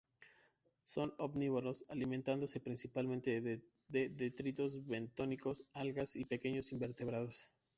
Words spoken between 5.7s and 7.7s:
algas y pequeños invertebrados.